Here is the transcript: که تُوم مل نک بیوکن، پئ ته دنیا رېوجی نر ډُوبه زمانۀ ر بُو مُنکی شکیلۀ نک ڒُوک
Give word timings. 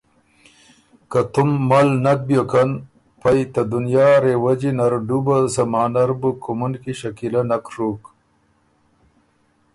که 1.11 1.19
تُوم 1.33 1.49
مل 1.69 1.87
نک 2.03 2.19
بیوکن، 2.27 2.69
پئ 3.21 3.39
ته 3.53 3.61
دنیا 3.73 4.09
رېوجی 4.23 4.71
نر 4.77 4.93
ډُوبه 5.07 5.37
زمانۀ 5.55 6.03
ر 6.07 6.09
بُو 6.19 6.29
مُنکی 6.59 6.93
شکیلۀ 6.99 7.41
نک 7.49 7.65
ڒُوک 7.73 8.03